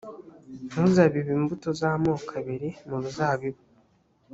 ntuzabibe 0.69 1.31
imbuto 1.37 1.67
z 1.79 1.81
amoko 1.91 2.29
abiri 2.39 2.69
mu 2.87 2.97
ruzabibu 3.03 3.61